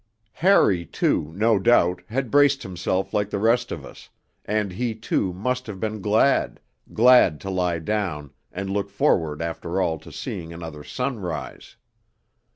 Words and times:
Harry, 0.41 0.83
too, 0.83 1.31
no 1.35 1.59
doubt, 1.59 2.01
had 2.09 2.31
braced 2.31 2.63
himself 2.63 3.13
like 3.13 3.29
the 3.29 3.37
rest 3.37 3.71
of 3.71 3.85
us, 3.85 4.09
and 4.45 4.71
he, 4.71 4.95
too, 4.95 5.31
must 5.31 5.67
have 5.67 5.79
been 5.79 6.01
glad, 6.01 6.59
glad 6.91 7.39
to 7.39 7.51
lie 7.51 7.77
down 7.77 8.31
and 8.51 8.71
look 8.71 8.89
forward 8.89 9.43
after 9.43 9.79
all 9.79 9.99
to 9.99 10.11
seeing 10.11 10.51
another 10.51 10.83
sunrise. 10.83 11.75